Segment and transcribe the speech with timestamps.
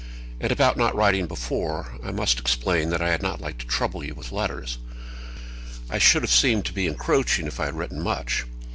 [0.39, 4.03] And about not writing before, I must explain that I have not liked to trouble
[4.03, 4.79] you with letters.
[5.91, 8.45] I should have seemed to be encroaching if I had written much.